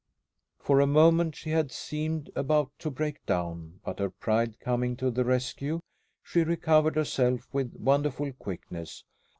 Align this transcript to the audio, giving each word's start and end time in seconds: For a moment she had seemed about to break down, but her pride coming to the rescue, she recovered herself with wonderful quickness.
For 0.57 0.79
a 0.79 0.87
moment 0.87 1.35
she 1.35 1.51
had 1.51 1.71
seemed 1.71 2.31
about 2.35 2.71
to 2.79 2.89
break 2.89 3.23
down, 3.27 3.81
but 3.85 3.99
her 3.99 4.09
pride 4.09 4.59
coming 4.59 4.95
to 4.97 5.11
the 5.11 5.23
rescue, 5.23 5.79
she 6.23 6.41
recovered 6.43 6.95
herself 6.95 7.47
with 7.53 7.75
wonderful 7.79 8.33
quickness. 8.33 9.03